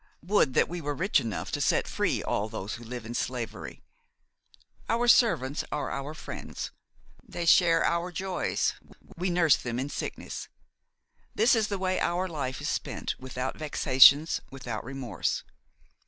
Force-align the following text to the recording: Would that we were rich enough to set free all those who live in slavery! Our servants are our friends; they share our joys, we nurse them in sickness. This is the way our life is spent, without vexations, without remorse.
Would 0.23 0.55
that 0.55 0.67
we 0.67 0.81
were 0.81 0.95
rich 0.95 1.19
enough 1.19 1.51
to 1.51 1.61
set 1.61 1.87
free 1.87 2.23
all 2.23 2.49
those 2.49 2.73
who 2.73 2.83
live 2.83 3.05
in 3.05 3.13
slavery! 3.13 3.83
Our 4.89 5.07
servants 5.07 5.63
are 5.71 5.91
our 5.91 6.15
friends; 6.15 6.71
they 7.23 7.45
share 7.45 7.85
our 7.85 8.11
joys, 8.11 8.73
we 9.15 9.29
nurse 9.29 9.57
them 9.57 9.77
in 9.77 9.89
sickness. 9.89 10.47
This 11.35 11.53
is 11.53 11.67
the 11.67 11.77
way 11.77 11.99
our 11.99 12.27
life 12.27 12.59
is 12.61 12.69
spent, 12.69 13.13
without 13.19 13.59
vexations, 13.59 14.41
without 14.49 14.83
remorse. 14.83 15.43